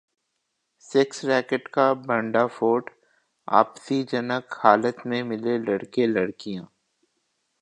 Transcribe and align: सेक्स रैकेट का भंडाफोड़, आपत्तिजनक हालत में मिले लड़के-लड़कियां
सेक्स 0.85 1.23
रैकेट 1.25 1.67
का 1.67 1.93
भंडाफोड़, 1.93 2.83
आपत्तिजनक 3.47 4.57
हालत 4.59 5.05
में 5.05 5.21
मिले 5.23 5.57
लड़के-लड़कियां 5.57 6.65